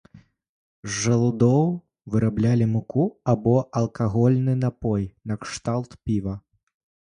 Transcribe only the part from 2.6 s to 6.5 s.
муку або алкагольны напой накшталт піва.